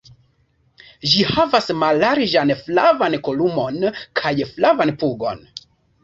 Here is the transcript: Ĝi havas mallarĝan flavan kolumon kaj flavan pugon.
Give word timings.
Ĝi 1.09 1.25
havas 1.31 1.67
mallarĝan 1.83 2.53
flavan 2.61 3.17
kolumon 3.27 3.77
kaj 4.21 4.31
flavan 4.55 4.93
pugon. 5.05 5.45